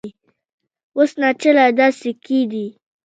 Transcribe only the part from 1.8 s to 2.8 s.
سکې دي